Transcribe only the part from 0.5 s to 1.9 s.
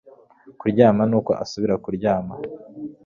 kuryama nuko asubira